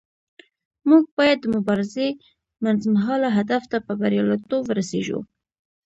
موږ 0.89 1.03
باید 1.17 1.37
د 1.41 1.45
مبارزې 1.55 2.07
منځمهاله 2.63 3.29
هدف 3.37 3.63
ته 3.71 3.77
په 3.85 3.93
بریالیتوب 4.01 4.61
ورسیږو. 4.67 5.19